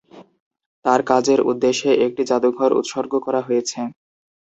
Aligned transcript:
তার 0.85 1.01
কাজের 1.09 1.39
উদ্দেশ্যে 1.43 1.91
একটি 2.05 2.21
জাদুঘর 2.29 2.71
উৎসর্গ 2.79 3.13
করা 3.25 3.41
হয়েছে। 3.47 3.79